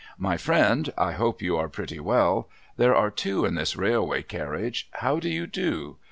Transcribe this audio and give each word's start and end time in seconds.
'My 0.31 0.35
friend, 0.35 0.91
I 0.97 1.11
hope 1.11 1.43
you 1.43 1.57
are 1.57 1.69
pretty 1.69 1.99
well. 1.99 2.49
There 2.75 2.95
are 2.95 3.11
two 3.11 3.45
in 3.45 3.53
this 3.53 3.75
railway 3.75 4.23
carriage. 4.23 4.89
How 4.93 5.19
do 5.19 5.29
you 5.29 5.45
do 5.45 5.97